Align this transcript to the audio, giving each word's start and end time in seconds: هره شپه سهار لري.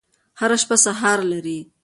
هره 0.39 0.57
شپه 0.61 0.75
سهار 0.85 1.19
لري. 1.31 1.59